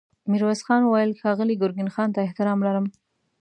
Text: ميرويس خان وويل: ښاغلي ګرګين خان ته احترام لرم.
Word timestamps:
ميرويس 0.31 0.61
خان 0.67 0.81
وويل: 0.83 1.11
ښاغلي 1.21 1.55
ګرګين 1.61 1.89
خان 1.95 2.09
ته 2.15 2.19
احترام 2.21 2.59
لرم. 2.67 2.85